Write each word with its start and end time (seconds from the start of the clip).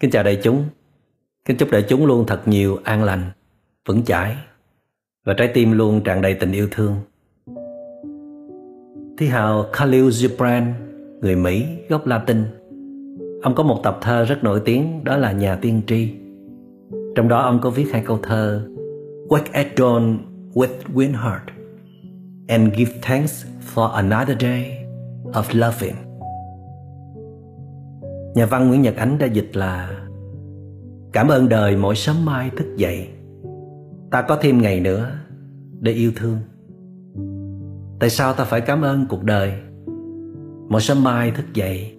Kính 0.00 0.10
chào 0.10 0.22
đại 0.22 0.40
chúng. 0.42 0.64
Kính 1.44 1.56
chúc 1.56 1.70
đại 1.70 1.82
chúng 1.82 2.06
luôn 2.06 2.26
thật 2.26 2.48
nhiều 2.48 2.78
an 2.84 3.04
lành, 3.04 3.30
vững 3.88 4.02
chãi 4.02 4.36
Và 5.26 5.34
trái 5.34 5.50
tim 5.54 5.72
luôn 5.72 6.00
tràn 6.04 6.22
đầy 6.22 6.34
tình 6.34 6.52
yêu 6.52 6.68
thương. 6.70 6.96
Thi 9.18 9.26
hào 9.26 9.66
Khalil 9.72 10.10
Gibran, 10.10 10.74
người 11.20 11.36
Mỹ 11.36 11.66
gốc 11.88 12.06
Latin. 12.06 12.44
Ông 13.42 13.54
có 13.54 13.62
một 13.62 13.80
tập 13.82 13.98
thơ 14.00 14.24
rất 14.24 14.44
nổi 14.44 14.62
tiếng 14.64 15.04
đó 15.04 15.16
là 15.16 15.32
Nhà 15.32 15.56
tiên 15.56 15.82
tri. 15.86 16.14
Trong 17.16 17.28
đó 17.28 17.42
ông 17.42 17.58
có 17.62 17.70
viết 17.70 17.86
hai 17.92 18.02
câu 18.06 18.18
thơ 18.22 18.68
Wake 19.28 19.50
at 19.52 19.66
dawn 19.76 20.18
with 20.54 20.78
wind 20.94 21.12
heart 21.12 21.42
And 22.48 22.74
give 22.74 22.92
thanks 23.02 23.46
for 23.74 23.90
another 23.90 24.40
day 24.40 24.84
of 25.32 25.42
loving. 25.52 26.09
Nhà 28.34 28.46
văn 28.46 28.68
Nguyễn 28.68 28.82
Nhật 28.82 28.96
Ánh 28.96 29.18
đã 29.18 29.26
dịch 29.26 29.56
là, 29.56 29.90
Cảm 31.12 31.28
ơn 31.28 31.48
đời 31.48 31.76
mỗi 31.76 31.94
sớm 31.94 32.24
mai 32.24 32.50
thức 32.56 32.76
dậy. 32.76 33.08
Ta 34.10 34.22
có 34.22 34.38
thêm 34.40 34.62
ngày 34.62 34.80
nữa 34.80 35.10
để 35.80 35.92
yêu 35.92 36.12
thương. 36.16 36.36
Tại 38.00 38.10
sao 38.10 38.32
ta 38.32 38.44
phải 38.44 38.60
cảm 38.60 38.82
ơn 38.82 39.06
cuộc 39.08 39.24
đời 39.24 39.52
Mỗi 40.68 40.80
sớm 40.80 41.04
mai 41.04 41.30
thức 41.30 41.54
dậy? 41.54 41.96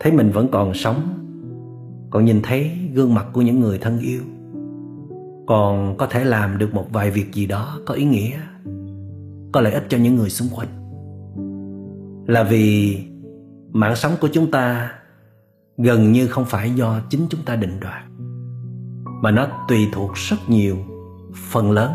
Thấy 0.00 0.12
mình 0.12 0.30
vẫn 0.30 0.48
còn 0.52 0.74
sống, 0.74 1.00
Còn 2.10 2.24
nhìn 2.24 2.40
thấy 2.42 2.70
gương 2.94 3.14
mặt 3.14 3.26
của 3.32 3.42
những 3.42 3.60
người 3.60 3.78
thân 3.78 3.98
yêu, 3.98 4.20
Còn 5.46 5.96
có 5.98 6.06
thể 6.06 6.24
làm 6.24 6.58
được 6.58 6.74
một 6.74 6.92
vài 6.92 7.10
việc 7.10 7.34
gì 7.34 7.46
đó 7.46 7.78
có 7.86 7.94
ý 7.94 8.04
nghĩa, 8.04 8.38
Có 9.52 9.60
lợi 9.60 9.72
ích 9.72 9.84
cho 9.88 9.98
những 9.98 10.16
người 10.16 10.30
xung 10.30 10.48
quanh. 10.56 10.68
Là 12.26 12.42
vì 12.42 12.98
mạng 13.72 13.96
sống 13.96 14.12
của 14.20 14.28
chúng 14.32 14.50
ta 14.50 14.92
gần 15.78 16.12
như 16.12 16.26
không 16.26 16.44
phải 16.44 16.70
do 16.70 17.00
chính 17.10 17.26
chúng 17.30 17.42
ta 17.42 17.56
định 17.56 17.80
đoạt, 17.80 18.02
mà 19.22 19.30
nó 19.30 19.46
tùy 19.68 19.88
thuộc 19.92 20.10
rất 20.14 20.36
nhiều. 20.48 20.76
Phần 21.50 21.70
lớn 21.70 21.90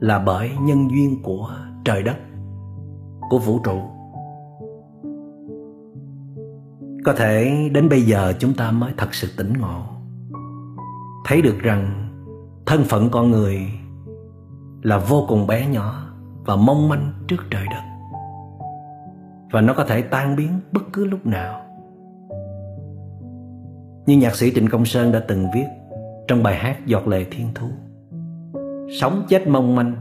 là 0.00 0.18
bởi 0.18 0.50
nhân 0.60 0.90
duyên 0.90 1.22
của 1.22 1.50
trời 1.84 2.02
đất, 2.02 2.16
của 3.30 3.38
vũ 3.38 3.58
trụ. 3.64 3.80
Có 7.04 7.12
thể 7.12 7.68
đến 7.72 7.88
bây 7.88 8.02
giờ 8.02 8.32
chúng 8.38 8.54
ta 8.54 8.70
mới 8.70 8.92
thật 8.96 9.14
sự 9.14 9.28
tỉnh 9.36 9.52
ngộ, 9.60 9.82
thấy 11.24 11.42
được 11.42 11.58
rằng 11.58 12.08
thân 12.66 12.84
phận 12.84 13.10
con 13.10 13.30
người 13.30 13.70
là 14.82 14.98
vô 14.98 15.24
cùng 15.28 15.46
bé 15.46 15.66
nhỏ 15.66 16.06
và 16.44 16.56
mong 16.56 16.88
manh 16.88 17.12
trước 17.28 17.40
trời 17.50 17.66
đất, 17.70 17.82
và 19.52 19.60
nó 19.60 19.74
có 19.74 19.84
thể 19.84 20.02
tan 20.02 20.36
biến 20.36 20.60
bất 20.72 20.82
cứ 20.92 21.04
lúc 21.04 21.26
nào 21.26 21.60
như 24.10 24.16
nhạc 24.16 24.36
sĩ 24.36 24.52
Trịnh 24.54 24.68
Công 24.68 24.84
Sơn 24.84 25.12
đã 25.12 25.24
từng 25.28 25.46
viết 25.54 25.64
trong 26.28 26.42
bài 26.42 26.56
hát 26.56 26.86
Giọt 26.86 27.08
lệ 27.08 27.24
thiên 27.30 27.46
thu. 27.54 27.66
Sống 29.00 29.22
chết 29.28 29.48
mong 29.48 29.76
manh 29.76 29.94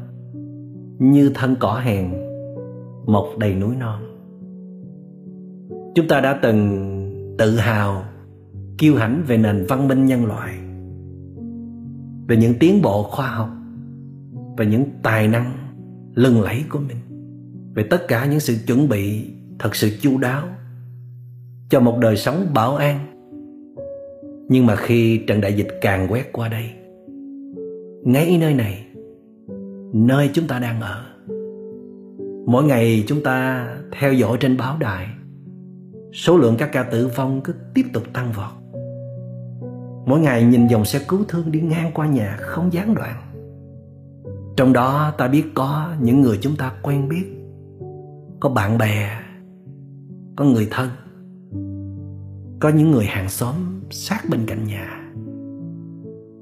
như 0.99 1.31
thân 1.35 1.55
cỏ 1.59 1.81
hèn, 1.83 2.11
mọc 3.05 3.25
đầy 3.37 3.55
núi 3.55 3.75
non. 3.75 4.01
Chúng 5.95 6.07
ta 6.07 6.21
đã 6.21 6.39
từng 6.41 7.35
tự 7.37 7.55
hào, 7.55 8.03
kiêu 8.77 8.95
hãnh 8.95 9.23
về 9.27 9.37
nền 9.37 9.65
văn 9.69 9.87
minh 9.87 10.05
nhân 10.05 10.25
loại, 10.25 10.53
về 12.27 12.37
những 12.37 12.53
tiến 12.59 12.81
bộ 12.81 13.03
khoa 13.03 13.27
học, 13.27 13.49
về 14.57 14.65
những 14.65 14.85
tài 15.03 15.27
năng 15.27 15.51
lừng 16.13 16.41
lẫy 16.41 16.63
của 16.69 16.79
mình, 16.79 16.97
về 17.75 17.83
tất 17.89 18.07
cả 18.07 18.25
những 18.25 18.39
sự 18.39 18.55
chuẩn 18.67 18.89
bị 18.89 19.31
thật 19.59 19.75
sự 19.75 19.89
chu 20.01 20.17
đáo 20.17 20.43
cho 21.69 21.79
một 21.79 21.97
đời 22.01 22.17
sống 22.17 22.47
bảo 22.53 22.75
an 22.75 23.18
nhưng 24.49 24.65
mà 24.65 24.75
khi 24.75 25.17
trận 25.27 25.41
đại 25.41 25.53
dịch 25.53 25.67
càng 25.81 26.07
quét 26.09 26.29
qua 26.31 26.47
đây, 26.47 26.69
Ngay 28.03 28.37
nơi 28.41 28.53
này, 28.53 28.85
Nơi 29.93 30.29
chúng 30.33 30.47
ta 30.47 30.59
đang 30.59 30.81
ở, 30.81 31.05
Mỗi 32.45 32.63
ngày 32.63 33.03
chúng 33.07 33.23
ta 33.23 33.67
theo 33.91 34.13
dõi 34.13 34.37
trên 34.39 34.57
báo 34.57 34.77
đài, 34.79 35.07
Số 36.13 36.37
lượng 36.37 36.55
các 36.57 36.69
ca 36.71 36.83
tử 36.83 37.09
vong 37.15 37.41
cứ 37.43 37.53
tiếp 37.73 37.83
tục 37.93 38.03
tăng 38.13 38.31
vọt. 38.31 38.51
Mỗi 40.05 40.19
ngày 40.19 40.43
nhìn 40.43 40.67
dòng 40.67 40.85
xe 40.85 40.99
cứu 41.07 41.19
thương 41.27 41.51
đi 41.51 41.61
ngang 41.61 41.91
qua 41.93 42.07
nhà 42.07 42.37
không 42.39 42.73
gián 42.73 42.95
đoạn. 42.95 43.15
Trong 44.57 44.73
đó 44.73 45.13
ta 45.17 45.27
biết 45.27 45.43
có 45.53 45.93
những 46.01 46.21
người 46.21 46.37
chúng 46.41 46.55
ta 46.55 46.71
quen 46.83 47.09
biết, 47.09 47.25
Có 48.39 48.49
bạn 48.49 48.77
bè, 48.77 49.21
Có 50.35 50.45
người 50.45 50.67
thân 50.71 50.89
có 52.59 52.69
những 52.69 52.91
người 52.91 53.05
hàng 53.05 53.29
xóm 53.29 53.55
sát 53.89 54.21
bên 54.29 54.45
cạnh 54.45 54.63
nhà. 54.63 55.11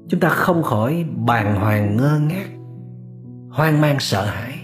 Chúng 0.08 0.20
ta 0.20 0.28
không 0.28 0.62
khỏi 0.62 1.04
bàng 1.26 1.60
hoàng 1.60 1.96
ngơ 1.96 2.20
ngác, 2.28 2.46
hoang 3.50 3.80
mang 3.80 3.96
sợ 4.00 4.24
hãi 4.24 4.58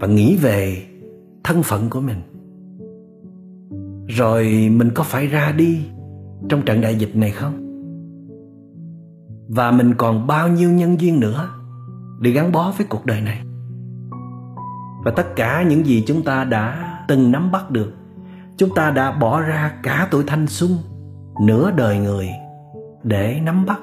và 0.00 0.08
nghĩ 0.08 0.36
về 0.36 0.86
thân 1.44 1.62
phận 1.62 1.90
của 1.90 2.00
mình. 2.00 2.20
Rồi 4.08 4.68
mình 4.72 4.90
có 4.94 5.02
phải 5.02 5.26
ra 5.26 5.52
đi 5.52 5.84
trong 6.48 6.62
trận 6.62 6.80
đại 6.80 6.94
dịch 6.94 7.16
này 7.16 7.30
không? 7.30 7.62
Và 9.48 9.70
mình 9.70 9.94
còn 9.94 10.26
bao 10.26 10.48
nhiêu 10.48 10.70
nhân 10.70 11.00
duyên 11.00 11.20
nữa 11.20 11.50
để 12.20 12.30
gắn 12.30 12.52
bó 12.52 12.72
với 12.78 12.86
cuộc 12.90 13.06
đời 13.06 13.20
này? 13.20 13.42
Và 15.04 15.10
tất 15.10 15.36
cả 15.36 15.64
những 15.68 15.86
gì 15.86 16.04
chúng 16.06 16.22
ta 16.22 16.44
đã 16.44 16.92
từng 17.08 17.32
nắm 17.32 17.52
bắt 17.52 17.70
được 17.70 17.92
chúng 18.56 18.74
ta 18.74 18.90
đã 18.90 19.12
bỏ 19.12 19.40
ra 19.40 19.72
cả 19.82 20.08
tuổi 20.10 20.24
thanh 20.26 20.46
xuân, 20.46 20.70
nửa 21.40 21.70
đời 21.70 21.98
người 21.98 22.28
để 23.02 23.40
nắm 23.44 23.66
bắt 23.66 23.80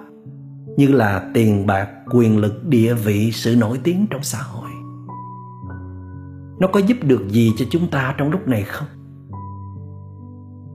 như 0.78 0.88
là 0.88 1.32
tiền 1.34 1.68
bạc, 1.68 1.90
quyền 2.14 2.38
lực, 2.38 2.66
địa 2.66 2.94
vị, 2.94 3.32
sự 3.32 3.56
nổi 3.56 3.80
tiếng 3.84 4.08
trong 4.10 4.24
xã 4.24 4.38
hội. 4.42 4.70
Nó 6.60 6.68
có 6.68 6.80
giúp 6.80 6.98
được 7.04 7.28
gì 7.30 7.52
cho 7.58 7.66
chúng 7.72 7.88
ta 7.88 8.16
trong 8.18 8.32
lúc 8.32 8.48
này 8.48 8.64
không? 8.64 8.88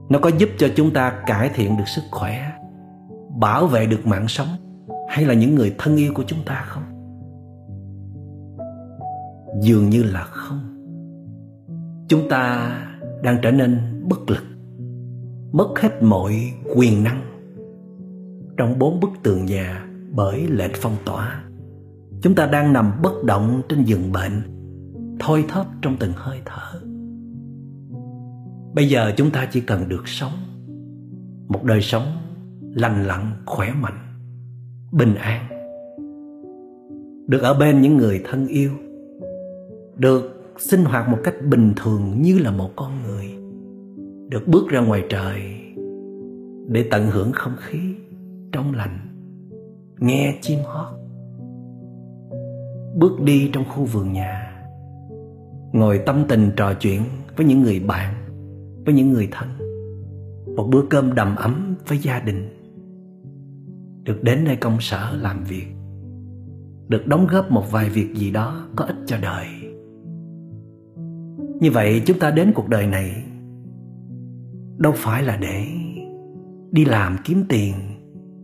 Nó 0.09 0.19
có 0.19 0.29
giúp 0.37 0.49
cho 0.57 0.67
chúng 0.75 0.93
ta 0.93 1.23
cải 1.25 1.49
thiện 1.55 1.77
được 1.77 1.87
sức 1.87 2.01
khỏe, 2.11 2.51
bảo 3.39 3.67
vệ 3.67 3.85
được 3.85 4.07
mạng 4.07 4.27
sống 4.27 4.47
hay 5.09 5.25
là 5.25 5.33
những 5.33 5.55
người 5.55 5.75
thân 5.77 5.95
yêu 5.95 6.13
của 6.15 6.23
chúng 6.27 6.39
ta 6.45 6.63
không? 6.67 6.83
Dường 9.61 9.89
như 9.89 10.03
là 10.03 10.23
không. 10.23 10.59
Chúng 12.07 12.29
ta 12.29 12.71
đang 13.23 13.37
trở 13.41 13.51
nên 13.51 13.77
bất 14.09 14.29
lực, 14.29 14.43
mất 15.51 15.79
hết 15.79 16.03
mọi 16.03 16.53
quyền 16.75 17.03
năng 17.03 17.21
trong 18.57 18.79
bốn 18.79 18.99
bức 18.99 19.09
tường 19.23 19.45
nhà 19.45 19.87
bởi 20.15 20.47
lệnh 20.47 20.71
phong 20.75 20.95
tỏa. 21.05 21.43
Chúng 22.21 22.35
ta 22.35 22.45
đang 22.45 22.73
nằm 22.73 22.91
bất 23.03 23.23
động 23.23 23.61
trên 23.69 23.83
giường 23.83 24.11
bệnh 24.11 24.41
thôi 25.19 25.45
thóp 25.47 25.67
trong 25.81 25.97
từng 25.99 26.11
hơi 26.15 26.39
thở. 26.45 26.79
Bây 28.73 28.89
giờ 28.89 29.11
chúng 29.17 29.31
ta 29.31 29.47
chỉ 29.51 29.61
cần 29.61 29.89
được 29.89 30.07
sống 30.07 30.31
một 31.47 31.63
đời 31.63 31.81
sống 31.81 32.03
lành 32.61 33.07
lặn, 33.07 33.31
khỏe 33.45 33.73
mạnh, 33.81 34.19
bình 34.91 35.15
an, 35.15 35.49
được 37.27 37.41
ở 37.41 37.53
bên 37.53 37.81
những 37.81 37.97
người 37.97 38.21
thân 38.29 38.47
yêu, 38.47 38.71
được 39.97 40.38
sinh 40.59 40.85
hoạt 40.85 41.09
một 41.09 41.17
cách 41.23 41.35
bình 41.49 41.73
thường 41.75 42.21
như 42.21 42.39
là 42.39 42.51
một 42.51 42.69
con 42.75 42.91
người, 43.03 43.25
được 44.29 44.47
bước 44.47 44.69
ra 44.69 44.79
ngoài 44.79 45.03
trời 45.09 45.41
để 46.67 46.87
tận 46.91 47.07
hưởng 47.07 47.31
không 47.31 47.55
khí 47.59 47.79
trong 48.51 48.75
lành, 48.75 48.99
nghe 49.99 50.37
chim 50.41 50.59
hót, 50.65 50.95
bước 52.95 53.21
đi 53.23 53.49
trong 53.53 53.63
khu 53.69 53.85
vườn 53.85 54.13
nhà, 54.13 54.63
ngồi 55.73 55.99
tâm 56.05 56.23
tình 56.27 56.51
trò 56.55 56.73
chuyện 56.73 57.01
với 57.37 57.45
những 57.45 57.61
người 57.61 57.79
bạn, 57.79 58.13
với 58.85 58.93
những 58.93 59.13
người 59.13 59.27
thân, 59.31 59.49
một 60.55 60.69
bữa 60.71 60.81
cơm 60.89 61.15
đầm 61.15 61.35
ấm 61.35 61.75
với 61.87 61.97
gia 61.97 62.19
đình, 62.19 62.49
được 64.03 64.23
đến 64.23 64.43
nơi 64.43 64.55
công 64.55 64.77
sở 64.79 65.17
làm 65.21 65.43
việc, 65.43 65.65
được 66.87 67.07
đóng 67.07 67.27
góp 67.31 67.51
một 67.51 67.71
vài 67.71 67.89
việc 67.89 68.13
gì 68.15 68.31
đó 68.31 68.67
có 68.75 68.85
ích 68.85 68.97
cho 69.05 69.17
đời 69.21 69.58
như 71.59 71.71
vậy 71.71 72.01
chúng 72.05 72.19
ta 72.19 72.31
đến 72.31 72.51
cuộc 72.55 72.69
đời 72.69 72.87
này. 72.87 73.23
Đâu 74.77 74.93
phải 74.95 75.23
là 75.23 75.37
để 75.37 75.67
đi 76.71 76.85
làm 76.85 77.17
kiếm 77.23 77.45
tiền, 77.49 77.73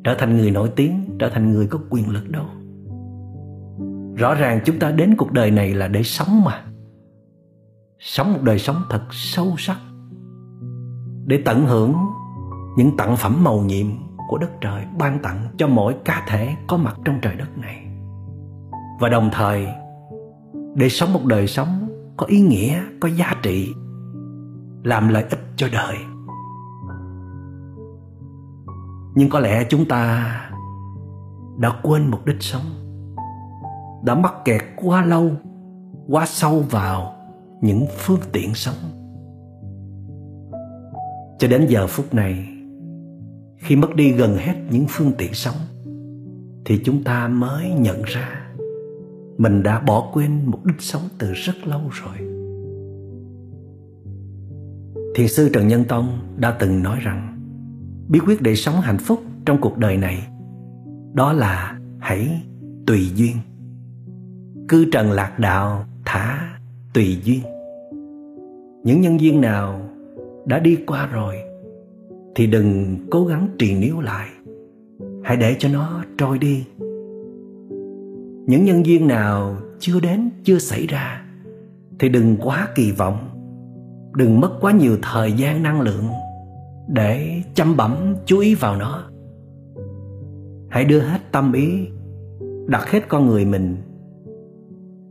trở 0.03 0.15
thành 0.19 0.37
người 0.37 0.51
nổi 0.51 0.69
tiếng, 0.75 1.17
trở 1.19 1.29
thành 1.29 1.51
người 1.51 1.67
có 1.67 1.79
quyền 1.89 2.09
lực 2.09 2.29
đâu. 2.29 2.45
Rõ 4.15 4.35
ràng 4.35 4.59
chúng 4.65 4.79
ta 4.79 4.91
đến 4.91 5.15
cuộc 5.17 5.31
đời 5.31 5.51
này 5.51 5.73
là 5.73 5.87
để 5.87 6.03
sống 6.03 6.43
mà. 6.45 6.63
Sống 7.99 8.33
một 8.33 8.39
đời 8.43 8.59
sống 8.59 8.75
thật 8.89 9.01
sâu 9.11 9.55
sắc, 9.57 9.77
để 11.25 11.41
tận 11.45 11.65
hưởng 11.65 11.95
những 12.77 12.97
tặng 12.97 13.15
phẩm 13.17 13.43
màu 13.43 13.61
nhiệm 13.61 13.87
của 14.27 14.37
đất 14.37 14.49
trời 14.61 14.83
ban 14.99 15.19
tặng 15.19 15.47
cho 15.57 15.67
mỗi 15.67 15.95
cá 16.05 16.25
thể 16.27 16.55
có 16.67 16.77
mặt 16.77 16.95
trong 17.05 17.19
trời 17.21 17.35
đất 17.35 17.57
này. 17.57 17.85
Và 18.99 19.09
đồng 19.09 19.29
thời, 19.33 19.67
để 20.75 20.89
sống 20.89 21.13
một 21.13 21.25
đời 21.25 21.47
sống 21.47 21.84
có 22.17 22.25
ý 22.25 22.41
nghĩa, 22.41 22.83
có 22.99 23.09
giá 23.09 23.33
trị, 23.43 23.73
làm 24.83 25.07
lợi 25.07 25.23
ích 25.29 25.39
cho 25.55 25.67
đời. 25.71 25.97
Nhưng 29.15 29.29
có 29.29 29.39
lẽ 29.39 29.65
chúng 29.69 29.85
ta 29.85 30.31
đã 31.57 31.79
quên 31.83 32.11
mục 32.11 32.25
đích 32.25 32.41
sống, 32.41 32.61
đã 34.03 34.15
mắc 34.15 34.33
kẹt 34.45 34.61
quá 34.75 35.05
lâu, 35.05 35.31
quá 36.07 36.25
sâu 36.25 36.63
vào 36.71 37.13
những 37.61 37.85
phương 37.97 38.19
tiện 38.31 38.53
sống. 38.53 38.75
Cho 41.39 41.47
đến 41.47 41.65
giờ 41.69 41.87
phút 41.87 42.13
này, 42.13 42.47
khi 43.57 43.75
mất 43.75 43.95
đi 43.95 44.11
gần 44.11 44.37
hết 44.37 44.55
những 44.69 44.85
phương 44.89 45.11
tiện 45.17 45.33
sống, 45.33 45.55
thì 46.65 46.81
chúng 46.85 47.03
ta 47.03 47.27
mới 47.27 47.69
nhận 47.69 48.01
ra 48.01 48.44
mình 49.37 49.63
đã 49.63 49.79
bỏ 49.79 50.11
quên 50.13 50.45
mục 50.45 50.65
đích 50.65 50.81
sống 50.81 51.01
từ 51.17 51.31
rất 51.33 51.53
lâu 51.65 51.81
rồi. 51.91 52.17
Thiền 55.15 55.27
sư 55.27 55.49
trần 55.53 55.67
nhân 55.67 55.83
tông 55.87 56.19
đã 56.37 56.51
từng 56.59 56.83
nói 56.83 56.99
rằng, 57.01 57.37
bí 58.09 58.19
quyết 58.19 58.41
để 58.41 58.55
sống 58.55 58.81
hạnh 58.81 58.97
phúc 58.97 59.19
trong 59.45 59.61
cuộc 59.61 59.77
đời 59.77 59.97
này, 59.97 60.27
đó 61.13 61.33
là 61.33 61.79
hãy 61.99 62.41
tùy 62.87 63.09
duyên. 63.15 63.35
Cư 64.67 64.85
trần 64.91 65.11
lạc 65.11 65.39
đạo 65.39 65.85
thả 66.05 66.57
tùy 66.93 67.17
duyên. 67.23 67.41
Những 68.83 69.01
nhân 69.01 69.19
duyên 69.19 69.41
nào 69.41 69.89
đã 70.45 70.59
đi 70.59 70.77
qua 70.87 71.07
rồi 71.07 71.35
thì 72.35 72.47
đừng 72.47 72.97
cố 73.11 73.25
gắng 73.25 73.47
trì 73.59 73.75
níu 73.75 74.01
lại. 74.01 74.29
Hãy 75.23 75.37
để 75.37 75.55
cho 75.59 75.69
nó 75.69 76.03
trôi 76.17 76.39
đi 76.39 76.63
những 78.47 78.65
nhân 78.65 78.85
duyên 78.85 79.07
nào 79.07 79.55
chưa 79.79 79.99
đến, 79.99 80.29
chưa 80.43 80.59
xảy 80.59 80.87
ra, 80.87 81.25
thì 81.99 82.09
đừng 82.09 82.37
quá 82.37 82.67
kỳ 82.75 82.91
vọng. 82.91 83.29
Đừng 84.15 84.41
mất 84.41 84.51
quá 84.61 84.71
nhiều 84.71 84.97
thời 85.01 85.31
gian, 85.31 85.63
năng 85.63 85.81
lượng 85.81 86.05
để 86.87 87.41
chăm 87.53 87.77
bẩm, 87.77 88.15
chú 88.25 88.39
ý 88.39 88.55
vào 88.55 88.75
nó. 88.75 89.03
Hãy 90.69 90.85
đưa 90.85 90.99
hết 90.99 91.31
tâm 91.31 91.53
ý, 91.53 91.87
đặt 92.67 92.91
hết 92.91 93.07
con 93.07 93.27
người 93.27 93.45
mình 93.45 93.77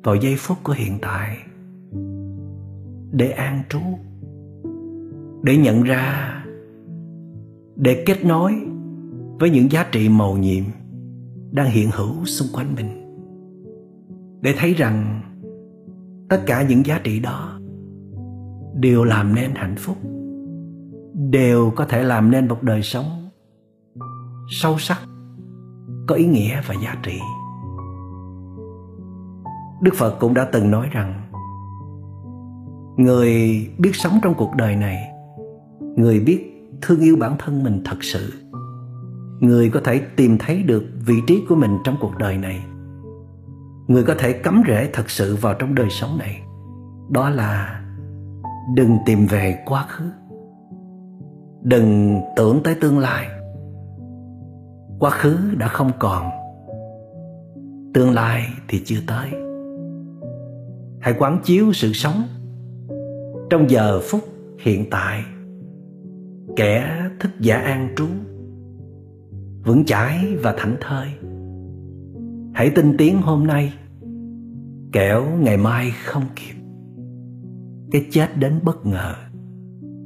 vào 0.03 0.15
giây 0.15 0.35
phút 0.39 0.59
của 0.63 0.73
hiện 0.73 0.99
tại 1.03 1.37
để 3.13 3.31
an 3.31 3.63
trú, 3.69 3.81
để 5.43 5.57
nhận 5.57 5.83
ra, 5.83 6.35
để 7.77 8.03
kết 8.07 8.25
nối 8.25 8.55
với 9.39 9.51
những 9.51 9.73
giá 9.73 9.87
trị 9.93 10.09
màu 10.09 10.37
nhiệm 10.37 10.65
đang 11.51 11.71
hiện 11.71 11.91
hữu 11.93 12.25
xung 12.25 12.49
quanh 12.53 12.75
mình 12.77 13.04
để 14.45 14.55
thấy 14.59 14.75
rằng 14.75 15.21
tất 16.29 16.43
cả 16.47 16.63
những 16.63 16.87
giá 16.87 17.01
trị 17.05 17.21
đó 17.21 17.59
đều 18.75 19.05
làm 19.05 19.35
nên 19.35 19.55
hạnh 19.55 19.75
phúc, 19.79 19.97
đều 21.31 21.73
có 21.77 21.85
thể 21.85 22.03
làm 22.03 22.31
nên 22.31 22.49
một 22.49 22.63
đời 22.63 22.83
sống 22.83 23.31
sâu 24.49 24.79
sắc, 24.79 24.99
có 26.07 26.15
ý 26.15 26.27
nghĩa 26.27 26.63
và 26.67 26.75
giá 26.83 26.97
trị. 27.03 27.19
Đức 29.83 29.95
phật 29.95 30.17
cũng 30.21 30.35
đã 30.35 30.49
từng 30.53 30.71
nói 30.71 30.89
rằng, 30.93 31.31
người 32.97 33.31
biết 33.79 33.91
sống 33.95 34.19
trong 34.23 34.35
cuộc 34.35 34.51
đời 34.57 34.77
này, 34.77 34.97
người 35.97 36.21
biết 36.21 36.45
thương 36.83 37.01
yêu 37.01 37.17
bản 37.21 37.37
thân 37.39 37.63
mình 37.63 37.83
thật 37.85 37.99
sự, 38.01 38.33
người 39.41 39.71
có 39.71 39.81
thể 39.85 39.99
tìm 40.17 40.39
thấy 40.39 40.63
được 40.63 40.85
vị 41.07 41.17
trí 41.27 41.45
của 41.49 41.55
mình 41.55 41.79
trong 41.85 41.97
cuộc 42.01 42.13
đời 42.19 42.39
này 42.39 42.65
người 43.87 44.05
có 44.05 44.15
thể 44.19 44.33
cắm 44.33 44.63
rễ 44.67 44.91
thật 44.93 45.11
sự 45.11 45.37
vào 45.37 45.55
trong 45.55 45.75
đời 45.75 45.91
sống 45.91 46.19
này. 46.19 46.41
Đó 47.11 47.31
là 47.31 47.81
đừng 48.75 48.99
tìm 49.07 49.27
về 49.27 49.59
quá 49.67 49.87
khứ. 49.89 50.05
Đừng 51.63 52.21
tưởng 52.37 52.61
tới 52.65 52.75
tương 52.81 52.99
lai. 52.99 53.29
Quá 54.99 55.11
khứ 55.11 55.39
đã 55.59 55.69
không 55.69 55.91
còn. 55.99 56.31
Tương 57.95 58.11
lai 58.11 58.47
thì 58.69 58.83
chưa 58.85 59.01
tới. 59.07 59.31
Hãy 61.01 61.15
quán 61.19 61.41
chiếu 61.45 61.73
sự 61.73 61.93
sống 61.93 62.23
trong 63.51 63.71
giờ 63.71 64.01
phút 64.11 64.21
hiện 64.59 64.91
tại. 64.91 65.23
Kẻ 66.57 67.03
thức 67.21 67.31
giả 67.41 67.57
an 67.57 67.95
trú, 67.97 68.07
vững 69.65 69.85
chãi 69.85 70.37
và 70.43 70.55
thảnh 70.59 70.77
thơi 70.81 71.07
hãy 72.55 72.71
tin 72.71 72.97
tiếng 72.99 73.23
hôm 73.23 73.47
nay, 73.47 73.73
kẻo 74.93 75.27
ngày 75.41 75.57
mai 75.57 75.91
không 76.05 76.23
kịp. 76.37 76.55
Cái 77.91 78.07
chết 78.11 78.37
đến 78.37 78.53
bất 78.63 78.87
ngờ, 78.87 79.15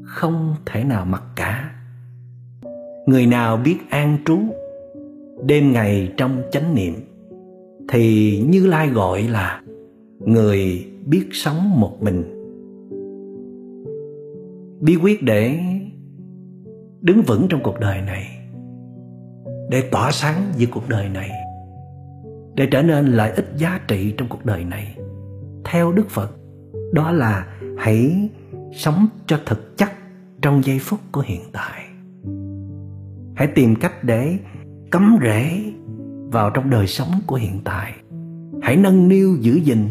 không 0.05 0.55
thể 0.67 0.85
nào 0.85 1.05
mặc 1.05 1.23
cả. 1.37 1.71
Người 3.06 3.27
nào 3.27 3.56
biết 3.56 3.77
an 3.91 4.19
trú, 4.25 4.39
đêm 5.47 5.73
ngày 5.73 6.12
trong 6.17 6.43
chánh 6.53 6.75
niệm, 6.75 6.95
thì 7.89 8.39
như 8.49 8.67
lai 8.67 8.89
gọi 8.89 9.23
là 9.23 9.62
người 10.19 10.87
biết 11.06 11.29
sống 11.33 11.81
một 11.81 12.03
mình. 12.03 12.25
Bí 14.81 14.97
quyết 14.97 15.23
để 15.23 15.59
đứng 17.00 17.23
vững 17.23 17.47
trong 17.50 17.61
cuộc 17.62 17.81
đời 17.81 18.00
này, 18.00 18.27
để 19.71 19.83
tỏa 19.91 20.11
sáng 20.12 20.43
giữa 20.56 20.67
cuộc 20.71 20.89
đời 20.89 21.09
này 21.09 21.31
để 22.58 22.66
trở 22.66 22.82
nên 22.82 23.06
lợi 23.06 23.31
ích 23.31 23.52
giá 23.56 23.81
trị 23.88 24.14
trong 24.19 24.28
cuộc 24.28 24.44
đời 24.44 24.64
này. 24.64 24.96
Theo 25.64 25.93
đức 25.93 26.10
phật, 26.10 26.37
đó 26.93 27.10
là 27.12 27.46
hãy 27.78 28.28
sống 28.72 29.06
cho 29.26 29.40
thực 29.46 29.78
chất 29.78 29.90
trong 30.43 30.64
giây 30.64 30.78
phút 30.78 31.00
của 31.12 31.21
hiện 31.21 31.40
tại. 31.52 31.85
Hãy 33.37 33.49
tìm 33.54 33.75
cách 33.76 34.04
để 34.04 34.38
cắm 34.90 35.18
rễ 35.23 35.62
vào 36.33 36.50
trong 36.50 36.71
đời 36.71 36.87
sống 36.87 37.11
của 37.26 37.37
hiện 37.37 37.61
tại. 37.64 37.94
Hãy 38.62 38.76
nâng 38.76 39.09
niu 39.09 39.37
giữ 39.40 39.54
gìn 39.54 39.88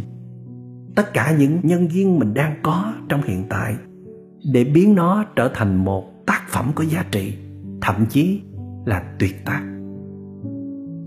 tất 0.96 1.14
cả 1.14 1.36
những 1.40 1.60
nhân 1.64 1.92
duyên 1.92 2.20
mình 2.20 2.34
đang 2.34 2.56
có 2.64 2.94
trong 3.10 3.22
hiện 3.22 3.44
tại 3.50 3.76
để 4.54 4.64
biến 4.64 4.96
nó 4.96 5.24
trở 5.36 5.52
thành 5.54 5.76
một 5.76 6.26
tác 6.26 6.42
phẩm 6.50 6.72
có 6.76 6.84
giá 6.84 7.06
trị, 7.12 7.34
thậm 7.82 8.06
chí 8.10 8.42
là 8.86 9.04
tuyệt 9.20 9.46
tác. 9.46 9.62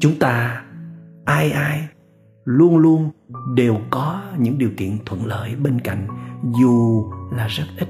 Chúng 0.00 0.18
ta 0.20 0.62
ai 1.24 1.50
ai 1.50 1.88
luôn 2.44 2.76
luôn 2.76 3.10
đều 3.54 3.76
có 3.90 4.22
những 4.38 4.58
điều 4.58 4.70
kiện 4.76 4.98
thuận 5.06 5.26
lợi 5.26 5.56
bên 5.56 5.80
cạnh, 5.80 6.06
dù 6.60 7.04
là 7.32 7.46
rất 7.46 7.64
ít. 7.78 7.88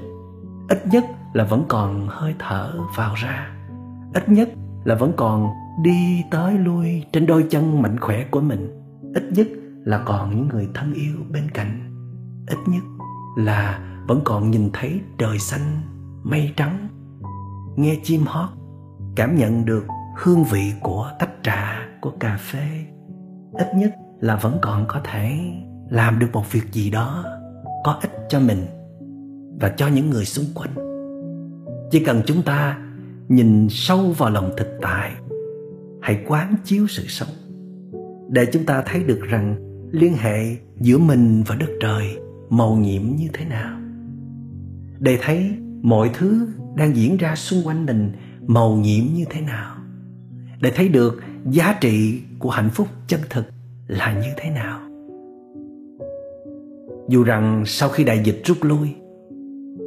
Ít 0.69 0.87
nhất 0.87 1.05
là 1.33 1.43
vẫn 1.43 1.65
còn 1.67 2.07
hơi 2.09 2.35
thở 2.39 2.73
vào 2.95 3.13
ra. 3.15 3.55
Ít 4.13 4.29
nhất 4.29 4.49
là 4.83 4.95
vẫn 4.95 5.13
còn 5.17 5.49
đi 5.83 6.23
tới 6.31 6.53
lui 6.53 7.03
trên 7.13 7.25
đôi 7.25 7.45
chân 7.49 7.81
mạnh 7.81 7.99
khỏe 7.99 8.25
của 8.31 8.41
mình. 8.41 8.81
Ít 9.15 9.23
nhất 9.31 9.47
là 9.85 10.03
còn 10.05 10.35
những 10.35 10.47
người 10.47 10.69
thân 10.73 10.93
yêu 10.93 11.15
bên 11.31 11.49
cạnh. 11.53 11.93
Ít 12.47 12.57
nhất 12.67 12.83
là 13.37 13.79
vẫn 14.07 14.21
còn 14.23 14.51
nhìn 14.51 14.69
thấy 14.73 15.01
trời 15.17 15.39
xanh 15.39 15.81
mây 16.23 16.53
trắng. 16.57 16.87
Nghe 17.75 17.95
chim 18.03 18.21
hót 18.25 18.49
cảm 19.15 19.35
nhận 19.35 19.65
được 19.65 19.85
hương 20.17 20.43
vị 20.43 20.73
của 20.81 21.11
tách 21.19 21.31
trà 21.43 21.87
của 22.01 22.11
cà 22.19 22.37
phê 22.37 22.85
ít 23.61 23.75
nhất 23.75 23.95
là 24.19 24.35
vẫn 24.35 24.57
còn 24.61 24.85
có 24.87 25.01
thể 25.03 25.39
làm 25.89 26.19
được 26.19 26.27
một 26.33 26.51
việc 26.51 26.63
gì 26.71 26.89
đó 26.89 27.25
có 27.83 27.99
ích 28.01 28.11
cho 28.29 28.39
mình 28.39 28.65
và 29.61 29.69
cho 29.69 29.87
những 29.87 30.09
người 30.09 30.25
xung 30.25 30.45
quanh. 30.55 30.75
Chỉ 31.91 32.03
cần 32.05 32.21
chúng 32.25 32.41
ta 32.41 32.77
nhìn 33.27 33.67
sâu 33.69 34.11
vào 34.17 34.29
lòng 34.29 34.51
thực 34.57 34.67
tại, 34.81 35.11
hãy 36.01 36.23
quán 36.27 36.55
chiếu 36.63 36.87
sự 36.87 37.03
sống 37.07 37.29
để 38.29 38.45
chúng 38.53 38.65
ta 38.65 38.83
thấy 38.85 39.03
được 39.03 39.19
rằng 39.21 39.55
liên 39.91 40.13
hệ 40.13 40.57
giữa 40.79 40.97
mình 40.97 41.43
và 41.47 41.55
đất 41.55 41.69
trời 41.81 42.17
màu 42.49 42.75
nhiệm 42.75 43.01
như 43.01 43.27
thế 43.33 43.45
nào, 43.45 43.79
để 44.99 45.17
thấy 45.21 45.51
mọi 45.81 46.09
thứ 46.13 46.47
đang 46.75 46.95
diễn 46.95 47.17
ra 47.17 47.35
xung 47.35 47.67
quanh 47.67 47.85
mình 47.85 48.11
màu 48.47 48.75
nhiệm 48.75 49.13
như 49.13 49.25
thế 49.29 49.41
nào, 49.41 49.75
để 50.61 50.71
thấy 50.75 50.87
được 50.87 51.21
giá 51.45 51.77
trị 51.81 52.21
của 52.39 52.49
hạnh 52.49 52.69
phúc 52.69 52.87
chân 53.07 53.19
thực 53.29 53.45
là 53.87 54.13
như 54.13 54.29
thế 54.37 54.49
nào? 54.49 54.79
Dù 57.09 57.23
rằng 57.23 57.63
sau 57.65 57.89
khi 57.89 58.03
đại 58.03 58.21
dịch 58.23 58.41
rút 58.45 58.57
lui, 58.61 58.95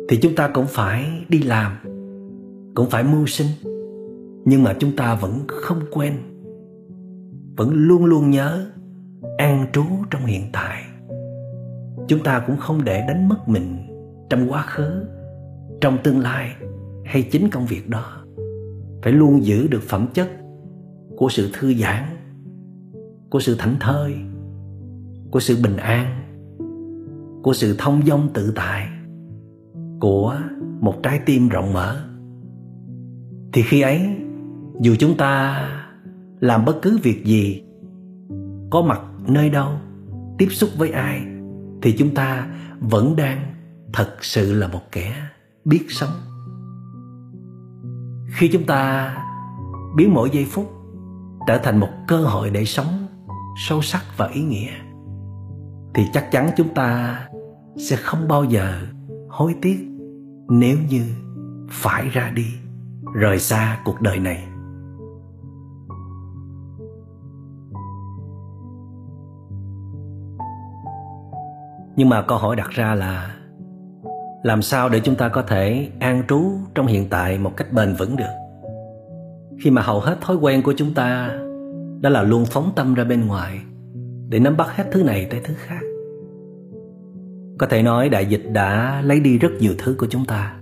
thì 0.09 0.19
chúng 0.23 0.35
ta 0.35 0.49
cũng 0.49 0.67
phải 0.69 1.25
đi 1.29 1.43
làm, 1.43 1.77
cũng 2.75 2.91
phải 2.91 3.05
mưu 3.05 3.27
sinh. 3.27 3.47
Nhưng 4.45 4.63
mà 4.63 4.77
chúng 4.79 4.97
ta 4.97 5.15
vẫn 5.15 5.45
không 5.49 5.81
quên, 5.93 6.13
vẫn 7.57 7.71
luôn 7.73 8.05
luôn 8.05 8.31
nhớ 8.31 8.67
an 9.39 9.67
trú 9.73 9.85
trong 10.11 10.27
hiện 10.27 10.43
tại. 10.53 10.83
Chúng 12.09 12.23
ta 12.25 12.45
cũng 12.47 12.57
không 12.57 12.85
để 12.85 13.05
đánh 13.09 13.29
mất 13.29 13.49
mình 13.49 13.77
trong 14.31 14.53
quá 14.53 14.63
khứ, 14.63 15.05
trong 15.81 15.99
tương 16.05 16.21
lai 16.21 16.55
hay 17.05 17.23
chính 17.23 17.51
công 17.51 17.67
việc 17.67 17.89
đó. 17.89 18.25
Phải 19.03 19.13
luôn 19.13 19.45
giữ 19.45 19.67
được 19.69 19.83
phẩm 19.83 20.07
chất 20.15 20.29
của 21.17 21.29
sự 21.29 21.51
thư 21.53 21.75
giãn, 21.75 22.05
của 23.31 23.41
sự 23.41 23.57
thảnh 23.59 23.77
thơi, 23.81 24.15
của 25.31 25.41
sự 25.41 25.57
bình 25.63 25.77
an, 25.77 26.21
của 27.43 27.53
sự 27.53 27.75
thông 27.79 28.03
dong 28.07 28.29
tự 28.35 28.53
tại 28.57 28.89
của 30.01 30.37
một 30.81 30.95
trái 31.03 31.21
tim 31.27 31.49
rộng 31.49 31.73
mở. 31.73 32.05
Thì 33.53 33.63
khi 33.63 33.81
ấy, 33.81 34.17
dù 34.81 34.95
chúng 34.99 35.17
ta 35.17 35.65
làm 36.41 36.65
bất 36.65 36.77
cứ 36.83 36.99
việc 37.03 37.25
gì, 37.25 37.63
có 38.71 38.83
mặt 38.83 39.01
nơi 39.29 39.51
đâu, 39.51 39.73
tiếp 40.39 40.49
xúc 40.51 40.71
với 40.79 40.91
ai, 40.91 41.23
thì 41.83 41.95
chúng 41.99 42.15
ta 42.15 42.49
vẫn 42.81 43.17
đang 43.17 43.55
thật 43.93 44.17
sự 44.21 44.55
là 44.55 44.69
một 44.69 44.83
kẻ 44.93 45.15
biết 45.65 45.85
sống. 45.89 46.11
Khi 48.29 48.49
chúng 48.53 48.65
ta 48.67 49.15
biến 49.97 50.15
mỗi 50.15 50.31
giây 50.33 50.47
phút 50.51 50.71
trở 51.47 51.59
thành 51.59 51.81
một 51.81 51.91
cơ 52.09 52.17
hội 52.17 52.51
để 52.51 52.65
sống 52.65 53.07
sâu 53.57 53.83
sắc 53.83 54.03
và 54.17 54.29
ý 54.29 54.43
nghĩa, 54.43 54.73
thì 55.95 56.07
chắc 56.13 56.31
chắn 56.31 56.51
chúng 56.57 56.75
ta 56.75 57.19
sẽ 57.77 57.97
không 57.97 58.29
bao 58.29 58.45
giờ 58.45 58.73
hối 59.29 59.55
tiếc 59.63 59.89
nếu 60.49 60.79
như 60.91 61.05
phải 61.71 62.09
ra 62.09 62.31
đi, 62.35 62.47
rời 63.15 63.39
xa 63.39 63.79
cuộc 63.85 64.01
đời 64.01 64.19
này. 64.19 64.45
Nhưng 71.97 72.09
mà 72.09 72.23
câu 72.23 72.39
hỏi 72.39 72.57
đặt 72.57 72.71
ra 72.71 72.95
là, 72.95 73.37
làm 74.43 74.63
sao 74.63 74.89
để 74.89 75.01
chúng 75.01 75.15
ta 75.15 75.29
có 75.29 75.43
thể 75.43 75.91
an 76.01 76.23
trú 76.29 76.43
trong 76.75 76.87
hiện 76.87 77.09
tại 77.11 77.39
một 77.39 77.53
cách 77.57 77.73
bền 77.73 77.95
vững 77.99 78.17
được? 78.17 78.44
Khi 79.61 79.71
mà 79.71 79.83
hầu 79.83 80.01
hết 80.01 80.21
thói 80.21 80.37
quen 80.37 80.63
của 80.63 80.75
chúng 80.77 80.95
ta 80.95 81.39
đó 82.01 82.11
là 82.11 82.23
luôn 82.23 82.45
phóng 82.45 82.73
tâm 82.77 82.95
ra 82.95 83.05
bên 83.05 83.27
ngoài 83.27 83.61
để 84.29 84.39
nắm 84.39 84.57
bắt 84.57 84.69
hết 84.77 84.85
thứ 84.93 85.03
này 85.03 85.27
tới 85.31 85.41
thứ 85.45 85.55
khác. 85.57 85.81
Có 87.59 87.67
thể 87.67 87.83
nói 87.83 88.09
đại 88.09 88.27
dịch 88.27 88.43
đã 88.53 89.01
lấy 89.03 89.21
đi 89.21 89.39
rất 89.39 89.53
nhiều 89.61 89.73
thứ 89.79 89.97
của 89.99 90.07
chúng 90.11 90.25
ta, 90.25 90.57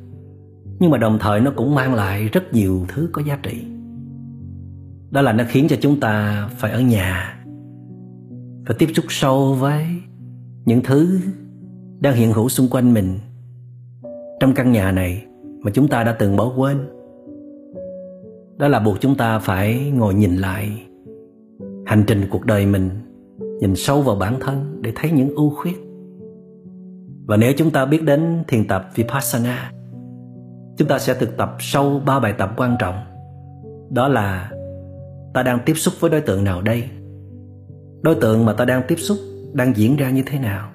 nhưng 0.79 0.91
mà 0.91 0.99
đồng 0.99 1.19
thời 1.21 1.41
nó 1.41 1.53
cũng 1.57 1.75
mang 1.75 1.95
lại 1.95 2.29
rất 2.29 2.53
nhiều 2.53 2.87
thứ 2.89 3.09
có 3.13 3.23
giá 3.23 3.39
trị. 3.43 3.65
Đó 5.11 5.23
là 5.23 5.33
nó 5.33 5.45
khiến 5.49 5.67
cho 5.69 5.77
chúng 5.81 6.01
ta 6.01 6.47
phải 6.59 6.73
ở 6.73 6.81
nhà, 6.81 7.45
phải 8.67 8.77
tiếp 8.79 8.89
xúc 8.95 9.05
sâu 9.09 9.55
với 9.55 9.87
những 10.65 10.81
thứ 10.85 11.21
đang 12.01 12.15
hiện 12.15 12.33
hữu 12.33 12.49
xung 12.49 12.69
quanh 12.71 12.95
mình. 12.95 13.19
Trong 14.41 14.55
căn 14.55 14.73
nhà 14.73 14.93
này 14.93 15.25
mà 15.63 15.71
chúng 15.75 15.89
ta 15.89 16.05
đã 16.05 16.17
từng 16.19 16.37
bỏ 16.37 16.53
quên 16.57 16.79
đó 18.63 18.69
là 18.69 18.81
buộc 18.81 19.01
chúng 19.01 19.15
ta 19.15 19.39
phải 19.39 19.93
ngồi 19.95 20.15
nhìn 20.15 20.37
lại 20.37 20.83
hành 21.87 22.05
trình 22.07 22.27
cuộc 22.31 22.45
đời 22.45 22.67
mình, 22.67 22.91
nhìn 23.61 23.77
sâu 23.77 24.03
vào 24.03 24.17
bản 24.17 24.37
thân 24.41 24.79
để 24.81 24.93
thấy 24.95 25.11
những 25.11 25.35
ưu 25.35 25.51
khuyết. 25.51 25.77
Và 27.27 27.37
nếu 27.37 27.53
chúng 27.57 27.71
ta 27.71 27.85
biết 27.85 28.03
đến 28.03 28.43
thiền 28.49 28.69
tập 28.69 28.89
vipassana, 28.95 29.73
chúng 30.77 30.89
ta 30.89 30.99
sẽ 30.99 31.15
thực 31.15 31.37
tập 31.37 31.57
sâu 31.59 32.03
ba 32.07 32.21
bài 32.21 32.35
tập 32.39 32.51
quan 32.57 32.77
trọng. 32.79 32.95
Đó 33.91 34.09
là 34.09 34.51
ta 35.35 35.43
đang 35.43 35.59
tiếp 35.67 35.75
xúc 35.75 35.95
với 36.01 36.11
đối 36.11 36.21
tượng 36.21 36.45
nào 36.45 36.63
đây? 36.63 36.85
Đối 38.03 38.15
tượng 38.15 38.45
mà 38.45 38.53
ta 38.53 38.65
đang 38.65 38.83
tiếp 38.89 38.97
xúc 38.99 39.19
đang 39.53 39.77
diễn 39.77 39.97
ra 39.97 40.11
như 40.11 40.23
thế 40.27 40.39
nào? 40.39 40.69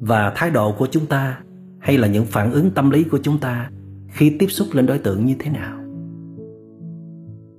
Và 0.00 0.32
thái 0.36 0.50
độ 0.50 0.72
của 0.78 0.86
chúng 0.90 1.06
ta 1.06 1.38
hay 1.80 1.98
là 1.98 2.08
những 2.08 2.24
phản 2.24 2.52
ứng 2.52 2.70
tâm 2.70 2.90
lý 2.90 3.04
của 3.04 3.18
chúng 3.22 3.38
ta 3.38 3.70
khi 4.08 4.36
tiếp 4.38 4.48
xúc 4.48 4.68
lên 4.72 4.86
đối 4.86 4.98
tượng 4.98 5.26
như 5.26 5.34
thế 5.38 5.50
nào? 5.50 5.83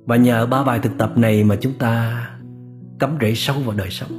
Và 0.05 0.15
nhờ 0.15 0.45
ba 0.45 0.63
bài 0.63 0.79
thực 0.79 0.97
tập 0.97 1.17
này 1.17 1.43
mà 1.43 1.55
chúng 1.55 1.74
ta 1.79 2.25
cắm 3.00 3.17
rễ 3.21 3.33
sâu 3.35 3.55
vào 3.65 3.75
đời 3.77 3.89
sống. 3.89 4.09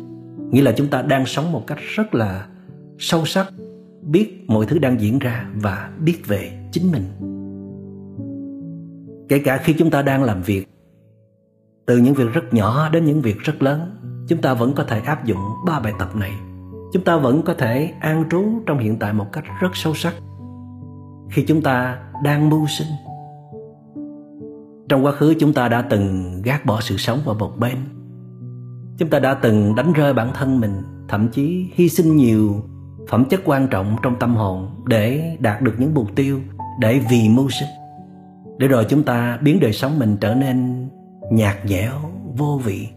Nghĩa 0.51 0.63
là 0.63 0.73
chúng 0.77 0.89
ta 0.89 1.03
đang 1.03 1.27
sống 1.27 1.53
một 1.53 1.67
cách 1.67 1.79
rất 1.95 2.15
là 2.15 2.47
sâu 2.99 3.27
sắc, 3.27 3.47
biết 4.03 4.45
mọi 4.47 4.67
thứ 4.67 4.79
đang 4.79 5.01
diễn 5.01 5.19
ra 5.19 5.51
và 5.55 5.91
biết 5.99 6.27
về 6.27 6.69
chính 6.73 6.93
mình. 6.93 7.05
Kể 9.29 9.39
cả 9.39 9.57
khi 9.57 9.73
chúng 9.79 9.91
ta 9.91 10.03
đang 10.03 10.23
làm 10.23 10.43
việc, 10.43 10.69
từ 11.87 11.99
những 11.99 12.15
việc 12.15 12.33
rất 12.33 12.55
nhỏ 12.55 12.89
đến 12.89 13.05
những 13.05 13.23
việc 13.23 13.39
rất 13.39 13.63
lớn, 13.63 13.97
chúng 14.29 14.41
ta 14.41 14.55
vẫn 14.55 14.73
có 14.73 14.85
thể 14.85 15.01
áp 15.01 15.25
dụng 15.25 15.39
ba 15.67 15.81
bài 15.81 15.93
tập 15.99 16.17
này. 16.17 16.33
Chúng 16.93 17.05
ta 17.05 17.17
vẫn 17.17 17.43
có 17.43 17.55
thể 17.55 17.93
an 18.01 18.25
trú 18.31 18.45
trong 18.67 18.79
hiện 18.79 18.99
tại 18.99 19.13
một 19.13 19.27
cách 19.33 19.45
rất 19.61 19.71
sâu 19.75 19.95
sắc. 19.95 20.15
Khi 21.31 21.45
chúng 21.49 21.63
ta 21.63 21.99
đang 22.25 22.51
mưu 22.51 22.67
sinh 22.67 22.89
trong 24.89 25.05
quá 25.05 25.13
khứ 25.13 25.35
chúng 25.41 25.53
ta 25.53 25.69
đã 25.69 25.83
từng 25.83 26.41
gác 26.45 26.67
bỏ 26.67 26.81
sự 26.81 26.97
sống 26.97 27.19
vào 27.25 27.35
một 27.35 27.53
bên. 27.59 27.77
Chúng 28.99 29.11
ta 29.11 29.19
đã 29.19 29.35
từng 29.35 29.75
đánh 29.75 29.93
rơi 29.93 30.13
bản 30.15 30.31
thân 30.35 30.61
mình, 30.61 30.83
thậm 31.09 31.29
chí 31.29 31.67
hy 31.75 31.89
sinh 31.89 32.17
nhiều 32.17 32.63
phẩm 33.09 33.25
chất 33.25 33.41
quan 33.45 33.69
trọng 33.69 33.97
trong 34.03 34.17
tâm 34.21 34.37
hồn 34.37 34.69
để 34.87 35.37
đạt 35.41 35.63
được 35.63 35.75
những 35.79 35.95
mục 35.95 36.07
tiêu, 36.15 36.41
để 36.81 37.01
vì 37.11 37.29
mưu 37.29 37.49
sinh. 37.51 37.69
Để 38.59 38.69
rồi 38.69 38.87
chúng 38.89 39.03
ta 39.03 39.39
biến 39.43 39.61
đời 39.61 39.73
sống 39.73 39.99
mình 39.99 40.17
trở 40.21 40.35
nên 40.35 40.89
nhạt 41.31 41.57
nhẽo, 41.65 41.93
vô 42.37 42.61
vị 42.65 42.89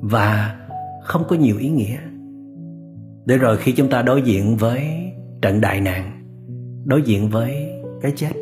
và 0.00 0.56
không 1.02 1.22
có 1.28 1.36
nhiều 1.36 1.56
ý 1.58 1.68
nghĩa. 1.68 1.98
Để 3.26 3.36
rồi 3.38 3.56
khi 3.56 3.72
chúng 3.72 3.88
ta 3.88 4.02
đối 4.02 4.22
diện 4.22 4.56
với 4.56 4.82
trận 5.42 5.60
đại 5.60 5.80
nạn, 5.80 6.22
đối 6.84 7.02
diện 7.02 7.28
với 7.28 7.72
cái 8.02 8.12
chết 8.16 8.32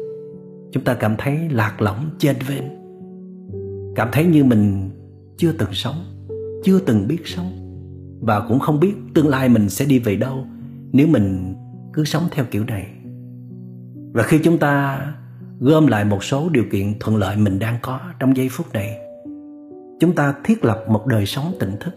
chúng 0.72 0.84
ta 0.84 0.94
cảm 0.94 1.14
thấy 1.18 1.48
lạc 1.50 1.82
lõng 1.82 2.10
trên 2.18 2.36
vên 2.48 2.78
cảm 3.98 4.08
thấy 4.12 4.24
như 4.24 4.44
mình 4.44 4.90
chưa 5.36 5.52
từng 5.52 5.72
sống, 5.72 6.04
chưa 6.64 6.78
từng 6.78 7.08
biết 7.08 7.22
sống. 7.24 7.52
Và 8.20 8.40
cũng 8.48 8.58
không 8.58 8.80
biết 8.80 8.94
tương 9.14 9.28
lai 9.28 9.48
mình 9.48 9.68
sẽ 9.68 9.84
đi 9.84 9.98
về 9.98 10.16
đâu 10.16 10.46
nếu 10.92 11.06
mình 11.06 11.54
cứ 11.92 12.04
sống 12.04 12.22
theo 12.30 12.44
kiểu 12.50 12.64
này. 12.64 12.86
Và 14.12 14.22
khi 14.22 14.38
chúng 14.44 14.58
ta 14.58 15.00
gom 15.60 15.86
lại 15.86 16.04
một 16.04 16.24
số 16.24 16.48
điều 16.48 16.64
kiện 16.72 16.94
thuận 17.00 17.16
lợi 17.16 17.36
mình 17.36 17.58
đang 17.58 17.78
có 17.82 18.00
trong 18.18 18.36
giây 18.36 18.48
phút 18.50 18.66
này, 18.72 18.98
chúng 20.00 20.14
ta 20.14 20.34
thiết 20.44 20.64
lập 20.64 20.84
một 20.88 21.06
đời 21.06 21.26
sống 21.26 21.54
tỉnh 21.60 21.72
thức. 21.80 21.94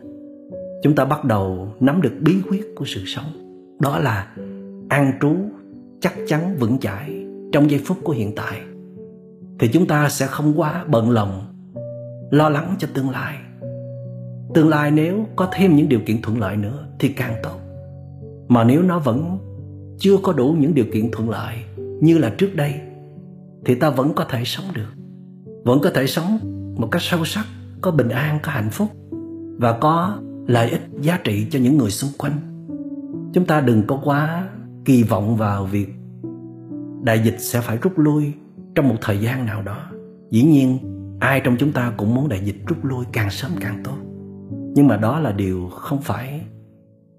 Chúng 0.83 0.95
ta 0.95 1.05
bắt 1.05 1.25
đầu 1.25 1.73
nắm 1.79 2.01
được 2.01 2.13
bí 2.19 2.35
quyết 2.49 2.75
của 2.75 2.85
sự 2.85 3.01
sống. 3.05 3.57
Đó 3.79 3.99
là 3.99 4.27
an 4.89 5.11
trú 5.21 5.35
chắc 5.99 6.13
chắn 6.27 6.55
vững 6.59 6.77
chãi 6.77 7.20
trong 7.51 7.71
giây 7.71 7.81
phút 7.85 7.97
của 8.03 8.13
hiện 8.13 8.35
tại, 8.35 8.61
thì 9.59 9.67
chúng 9.67 9.87
ta 9.87 10.09
sẽ 10.09 10.27
không 10.27 10.59
quá 10.59 10.85
bận 10.87 11.09
lòng, 11.09 11.41
lo 12.31 12.49
lắng 12.49 12.75
cho 12.79 12.87
tương 12.93 13.09
lai. 13.09 13.35
Tương 14.53 14.69
lai 14.69 14.91
nếu 14.91 15.25
có 15.35 15.49
thêm 15.53 15.75
những 15.75 15.89
điều 15.89 15.99
kiện 16.05 16.21
thuận 16.21 16.39
lợi 16.39 16.57
nữa 16.57 16.87
thì 16.99 17.09
càng 17.09 17.35
tốt. 17.43 17.57
Mà 18.47 18.63
nếu 18.63 18.81
nó 18.81 18.99
vẫn 18.99 19.37
chưa 19.99 20.17
có 20.23 20.33
đủ 20.33 20.55
những 20.59 20.73
điều 20.73 20.85
kiện 20.93 21.11
thuận 21.11 21.29
lợi 21.29 21.55
như 22.01 22.17
là 22.17 22.29
trước 22.37 22.55
đây, 22.55 22.73
thì 23.65 23.75
ta 23.75 23.89
vẫn 23.89 24.13
có 24.13 24.25
thể 24.29 24.43
sống 24.45 24.65
được. 24.73 24.89
Vẫn 25.63 25.79
có 25.83 25.89
thể 25.89 26.07
sống 26.07 26.39
một 26.77 26.87
cách 26.91 27.01
sâu 27.01 27.25
sắc, 27.25 27.45
có 27.81 27.91
bình 27.91 28.09
an, 28.09 28.39
có 28.43 28.51
hạnh 28.51 28.69
phúc 28.69 28.87
và 29.57 29.77
có 29.81 30.19
lợi 30.47 30.69
ích 30.69 30.81
giá 31.01 31.19
trị 31.23 31.47
cho 31.51 31.59
những 31.59 31.77
người 31.77 31.91
xung 31.91 32.11
quanh. 32.17 32.33
Chúng 33.33 33.45
ta 33.45 33.61
đừng 33.61 33.83
có 33.87 33.99
quá 34.03 34.49
kỳ 34.85 35.03
vọng 35.03 35.35
vào 35.35 35.65
việc 35.65 35.87
đại 37.03 37.19
dịch 37.19 37.37
sẽ 37.39 37.61
phải 37.61 37.77
rút 37.77 37.99
lui 37.99 38.33
trong 38.75 38.89
một 38.89 38.95
thời 39.01 39.17
gian 39.17 39.45
nào 39.45 39.61
đó. 39.61 39.77
Dĩ 40.31 40.43
nhiên, 40.43 40.79
ai 41.19 41.41
trong 41.41 41.55
chúng 41.59 41.71
ta 41.71 41.93
cũng 41.97 42.15
muốn 42.15 42.29
đại 42.29 42.39
dịch 42.45 42.57
rút 42.67 42.85
lui 42.85 43.05
càng 43.11 43.29
sớm 43.29 43.51
càng 43.59 43.83
tốt. 43.83 43.97
Nhưng 44.75 44.87
mà 44.87 44.97
đó 44.97 45.19
là 45.19 45.31
điều 45.31 45.69
không 45.69 46.01
phải 46.01 46.41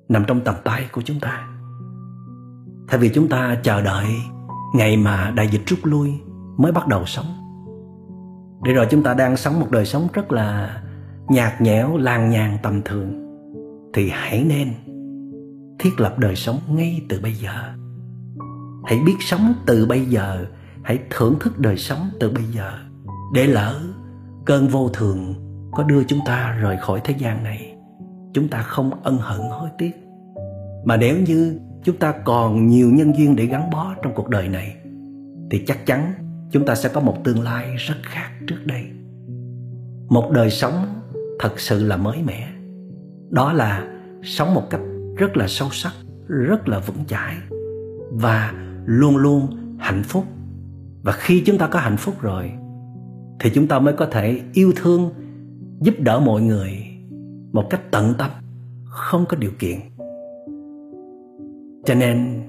nằm 0.09 0.25
trong 0.27 0.41
tầm 0.41 0.55
tay 0.65 0.87
của 0.93 1.03
chúng 1.03 1.21
ta. 1.21 1.49
Thay 2.89 3.01
vì 3.01 3.09
chúng 3.09 3.29
ta 3.29 3.61
chờ 3.63 3.83
đợi 3.83 4.07
ngày 4.75 4.97
mà 4.97 5.33
đại 5.37 5.49
dịch 5.49 5.67
rút 5.67 5.79
lui 5.83 6.13
mới 6.57 6.73
bắt 6.73 6.87
đầu 6.89 7.07
sống. 7.07 7.27
Để 8.65 8.73
rồi 8.73 8.87
chúng 8.91 9.03
ta 9.03 9.15
đang 9.15 9.37
sống 9.37 9.61
một 9.61 9.71
đời 9.71 9.85
sống 9.85 10.09
rất 10.13 10.33
là 10.33 10.83
nhạt 11.29 11.61
nhẽo, 11.61 11.97
làng 11.97 12.31
nhàng 12.31 12.59
tầm 12.63 12.83
thường, 12.85 13.13
thì 13.95 14.11
hãy 14.11 14.45
nên 14.45 14.69
thiết 15.79 16.01
lập 16.01 16.19
đời 16.19 16.37
sống 16.37 16.59
ngay 16.69 17.01
từ 17.09 17.21
bây 17.23 17.33
giờ 17.33 17.75
hãy 18.85 18.99
biết 19.07 19.17
sống 19.21 19.55
từ 19.67 19.87
bây 19.87 20.05
giờ. 20.07 20.47
Hãy 20.83 20.99
thưởng 21.11 21.37
thức 21.41 21.59
đời 21.59 21.77
sống 21.77 22.11
từ 22.21 22.31
bây 22.31 22.45
giờ. 22.45 22.73
Để 23.35 23.47
lỡ 23.47 23.81
cơn 24.45 24.69
vô 24.69 24.89
thường 24.89 25.35
có 25.73 25.83
đưa 25.83 26.05
chúng 26.05 26.19
ta 26.27 26.57
rời 26.61 26.77
khỏi 26.81 27.01
thế 27.05 27.15
gian 27.19 27.45
này, 27.45 27.75
chúng 28.33 28.49
ta 28.49 28.63
không 28.63 29.03
ân 29.03 29.19
hận 29.19 29.41
hối 29.51 29.69
tiếc. 29.79 29.93
Mà 30.85 30.97
nếu 30.97 31.17
như 31.27 31.61
chúng 31.85 31.97
ta 31.97 32.15
còn 32.25 32.67
nhiều 32.67 32.91
nhân 32.91 33.17
duyên 33.17 33.37
để 33.37 33.47
gắn 33.47 33.71
bó 33.71 33.95
trong 34.03 34.15
cuộc 34.15 34.29
đời 34.29 34.49
này, 34.49 34.77
thì 35.51 35.65
chắc 35.67 35.87
chắn 35.87 36.13
chúng 36.51 36.67
ta 36.67 36.75
sẽ 36.75 36.89
có 36.89 37.01
một 37.01 37.25
tương 37.25 37.43
lai 37.43 37.77
rất 37.77 37.97
khác 38.03 38.31
trước 38.47 38.59
đây. 38.65 38.85
Một 40.09 40.31
đời 40.31 40.51
sống 40.51 40.87
thật 41.39 41.61
sự 41.61 41.85
là 41.85 41.97
mới 41.97 42.19
mẻ. 42.23 42.49
Đó 43.31 43.53
là 43.53 43.89
sống 44.23 44.55
một 44.55 44.71
cách 44.71 44.81
rất 45.17 45.37
là 45.37 45.47
sâu 45.49 45.69
sắc, 45.71 45.93
rất 46.29 46.69
là 46.69 46.79
vững 46.79 47.05
chãi. 47.09 47.35
Và 48.13 48.53
luôn 48.85 49.17
luôn 49.17 49.49
hạnh 49.79 50.03
phúc. 50.03 50.25
Và 51.03 51.13
khi 51.13 51.43
chúng 51.47 51.59
ta 51.59 51.67
có 51.67 51.79
hạnh 51.79 51.97
phúc 51.97 52.15
rồi, 52.21 52.53
thì 53.41 53.51
chúng 53.55 53.69
ta 53.69 53.79
mới 53.79 53.95
có 53.95 54.07
thể 54.07 54.41
yêu 54.53 54.73
thương, 54.77 55.11
giúp 55.81 55.95
đỡ 55.99 56.21
mọi 56.21 56.43
người 56.43 56.71
một 57.53 57.65
cách 57.71 57.81
tận 57.91 58.15
tâm, 58.19 58.31
không 58.85 59.25
có 59.29 59.37
điều 59.37 59.51
kiện. 59.59 59.81
Cho 61.85 61.95
nên, 61.95 62.43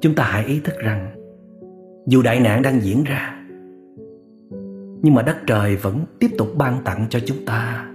chúng 0.00 0.14
ta 0.14 0.24
hãy 0.24 0.44
ý 0.44 0.60
thức 0.60 0.74
rằng, 0.78 1.14
dù 2.06 2.22
đại 2.22 2.40
nạn 2.40 2.62
đang 2.62 2.80
diễn 2.80 3.04
ra, 3.04 3.44
nhưng 5.02 5.14
mà 5.14 5.22
đất 5.22 5.36
trời 5.46 5.76
vẫn 5.76 6.04
tiếp 6.18 6.30
tục 6.38 6.48
ban 6.56 6.84
tặng 6.84 7.06
cho 7.10 7.20
chúng 7.26 7.44
ta 7.46 7.86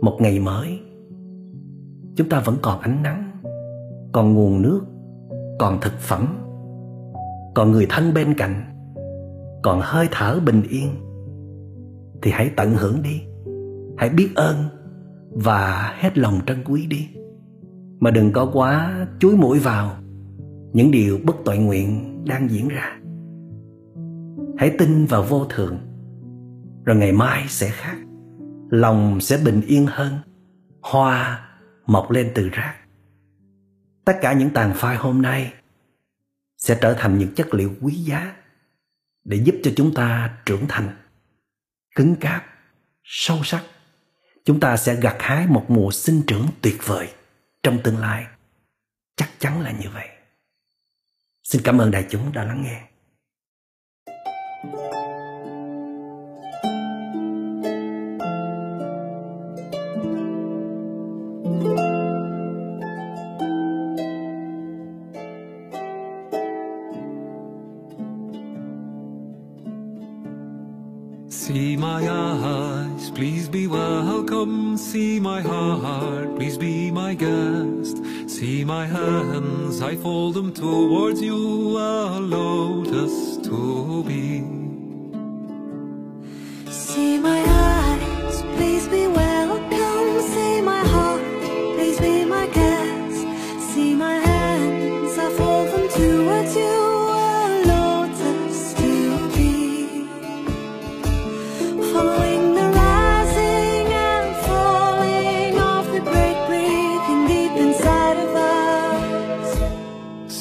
một 0.00 0.16
ngày 0.20 0.38
mới. 0.38 0.80
Chúng 2.16 2.28
ta 2.28 2.40
vẫn 2.40 2.56
còn 2.62 2.80
ánh 2.80 3.02
nắng, 3.02 3.30
còn 4.12 4.34
nguồn 4.34 4.62
nước, 4.62 4.80
còn 5.58 5.80
thực 5.80 5.92
phẩm 5.98 6.41
còn 7.54 7.72
người 7.72 7.86
thân 7.88 8.14
bên 8.14 8.34
cạnh, 8.34 8.64
còn 9.62 9.80
hơi 9.82 10.08
thở 10.10 10.40
bình 10.40 10.62
yên, 10.70 10.88
thì 12.22 12.30
hãy 12.30 12.50
tận 12.56 12.74
hưởng 12.74 13.02
đi. 13.02 13.22
Hãy 13.96 14.08
biết 14.08 14.28
ơn 14.34 14.56
và 15.30 15.94
hết 15.98 16.18
lòng 16.18 16.40
trân 16.46 16.64
quý 16.64 16.86
đi. 16.86 17.08
Mà 18.00 18.10
đừng 18.10 18.32
có 18.32 18.50
quá 18.52 19.06
chúi 19.18 19.36
mũi 19.36 19.58
vào 19.58 19.96
những 20.72 20.90
điều 20.90 21.18
bất 21.24 21.36
tội 21.44 21.58
nguyện 21.58 22.18
đang 22.28 22.50
diễn 22.50 22.68
ra. 22.68 22.98
Hãy 24.58 24.74
tin 24.78 25.06
vào 25.06 25.22
vô 25.22 25.44
thường, 25.44 25.78
rồi 26.84 26.96
ngày 26.96 27.12
mai 27.12 27.44
sẽ 27.48 27.68
khác. 27.72 27.96
Lòng 28.70 29.20
sẽ 29.20 29.38
bình 29.44 29.60
yên 29.66 29.86
hơn, 29.88 30.12
hoa 30.82 31.40
mọc 31.86 32.10
lên 32.10 32.28
từ 32.34 32.48
rác. 32.48 32.74
Tất 34.04 34.12
cả 34.20 34.32
những 34.32 34.50
tàn 34.50 34.72
phai 34.74 34.96
hôm 34.96 35.22
nay 35.22 35.52
sẽ 36.62 36.78
trở 36.80 36.94
thành 36.94 37.18
những 37.18 37.34
chất 37.34 37.54
liệu 37.54 37.74
quý 37.80 37.94
giá 37.94 38.36
để 39.24 39.36
giúp 39.44 39.54
cho 39.62 39.70
chúng 39.76 39.94
ta 39.94 40.38
trưởng 40.46 40.66
thành, 40.68 40.96
cứng 41.94 42.16
cáp, 42.16 42.44
sâu 43.04 43.40
sắc. 43.44 43.64
Chúng 44.44 44.60
ta 44.60 44.76
sẽ 44.76 44.94
gặt 44.94 45.16
hái 45.20 45.46
một 45.46 45.64
mùa 45.68 45.90
sinh 45.90 46.22
trưởng 46.26 46.48
tuyệt 46.60 46.76
vời 46.84 47.12
trong 47.62 47.82
tương 47.82 47.98
lai. 47.98 48.26
Chắc 49.16 49.30
chắn 49.38 49.60
là 49.60 49.72
như 49.72 49.90
vậy. 49.94 50.08
Xin 51.42 51.62
cảm 51.64 51.78
ơn 51.78 51.90
đại 51.90 52.06
chúng 52.10 52.32
đã 52.32 52.44
lắng 52.44 52.62
nghe. 52.62 52.91
Please 73.14 73.48
be 73.48 73.66
welcome. 73.66 74.76
See 74.76 75.20
my 75.20 75.40
heart, 75.40 76.36
please 76.36 76.56
be 76.58 76.90
my 76.90 77.14
guest. 77.14 78.02
See 78.28 78.64
my 78.64 78.86
hands, 78.86 79.80
I 79.82 79.96
fold 79.96 80.34
them 80.34 80.52
towards 80.52 81.20
you, 81.20 81.76
a 81.78 82.18
lotus 82.20 83.36
to 83.48 84.02
be. 84.04 84.40
See 86.70 87.18
my 87.18 87.40
eyes, 87.46 88.42
please 88.56 88.88
be 88.88 89.06
welcome. 89.06 89.41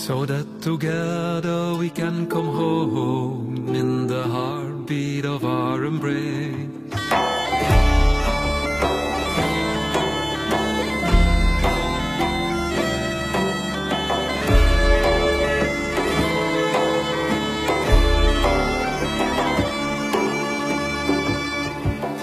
So 0.02 0.26
that 0.26 0.64
together 0.64 1.76
we 1.76 1.92
can 1.92 2.28
come 2.28 2.48
home 2.48 3.76
in 3.76 4.08
the 4.08 4.24
heartbeat 4.24 5.26
of 5.26 5.46
our 5.46 5.84
embrace. 5.84 6.68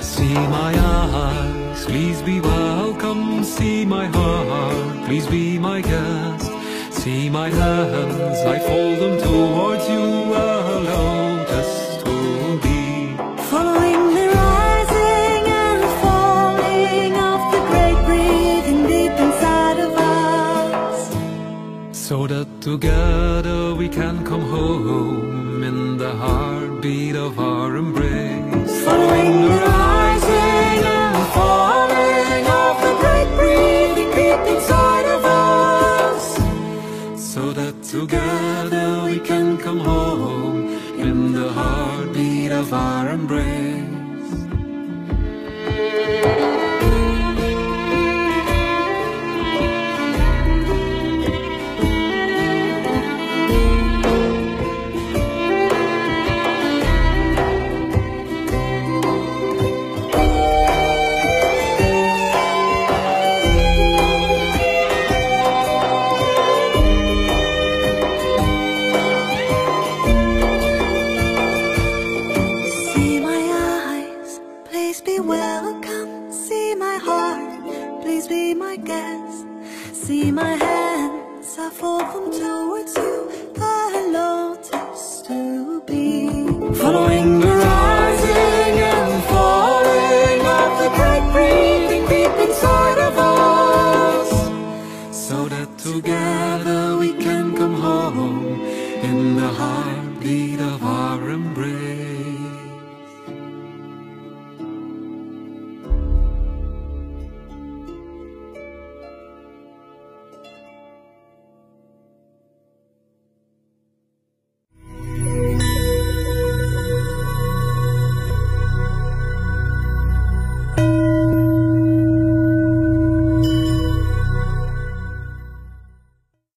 See 0.02 0.34
my 0.34 0.72
eyes, 0.76 1.84
please 1.86 2.20
be 2.22 2.40
welcome. 2.40 3.44
See 3.44 3.84
my 3.84 4.06
heart, 4.06 5.06
please 5.06 5.28
be 5.28 5.60
my 5.60 5.80
guest. 5.80 6.57
See 7.08 7.30
my 7.30 7.48
hands, 7.48 8.38
I 8.54 8.58
fold 8.58 8.98
them 9.02 9.16
towards 9.18 9.84
you, 9.88 10.04
alone, 10.46 11.46
just 11.52 12.04
to 12.04 12.14
be. 12.64 12.80
Following 13.50 14.02
the 14.16 14.26
rising 14.40 15.44
and 15.64 15.82
falling 16.02 17.14
of 17.30 17.40
the 17.54 17.60
great 17.70 17.98
breathing 18.08 18.80
deep 18.92 19.14
inside 19.26 19.78
of 19.86 19.92
us. 19.96 20.98
So 21.96 22.26
that 22.26 22.48
together 22.60 23.74
we 23.74 23.88
can 23.88 24.22
come 24.26 24.42
home 24.42 25.62
in 25.62 25.96
the 25.96 26.12
heartbeat 26.12 27.16
of 27.16 27.40
our 27.40 27.74
embrace. 27.74 28.84
Following 28.84 29.32
the 29.48 29.58
rising 29.64 29.77